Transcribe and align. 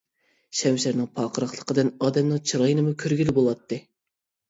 شەمشەرنىڭ 0.61 1.09
پارقىراقلىقىدىن 1.19 1.93
ئادەمنىڭ 2.09 2.43
چىرايىنىمۇ 2.53 2.99
كۆرگىلى 3.07 3.41
بولاتتى. 3.41 3.85